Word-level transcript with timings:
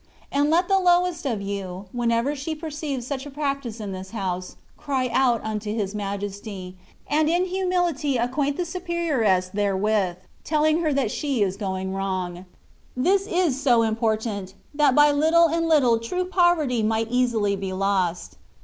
And 0.31 0.49
let 0.49 0.67
the 0.67 0.79
lowest 0.79 1.27
of 1.27 1.43
you, 1.43 1.85
whenever 1.91 2.35
she 2.35 2.55
perceives 2.55 3.05
such 3.05 3.27
a 3.27 3.29
practice 3.29 3.79
in 3.79 3.91
this 3.91 4.09
house, 4.09 4.55
cry 4.75 5.11
out 5.13 5.43
unto 5.45 5.71
His 5.75 5.93
Majesty, 5.93 6.75
and 7.07 7.29
in 7.29 7.45
humility 7.45 8.17
acquaint 8.17 8.57
the 8.57 8.65
superioress 8.65 9.49
therewith, 9.51 10.17
telling 10.43 10.79
her 10.81 10.91
that 10.91 11.11
she 11.11 11.43
is 11.43 11.55
going 11.55 11.93
wrong; 11.93 12.45
this 12.97 13.27
is 13.27 13.61
so 13.61 13.83
important, 13.83 14.55
that 14.73 14.95
by 14.95 15.11
Uttle 15.11 15.53
and 15.55 15.69
little 15.69 15.99
true 15.99 16.25
poverty 16.25 16.81
might 16.81 17.11
easily 17.11 17.55
be 17.55 17.71
lost. 17.71 18.37